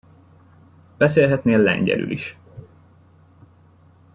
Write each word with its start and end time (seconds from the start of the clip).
Beszélhetnél 0.97 1.57
Lengyelül 1.57 2.11
is. 2.11 2.37